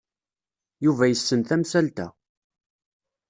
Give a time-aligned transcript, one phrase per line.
[0.85, 2.07] Yuba yessen tamsalt-a.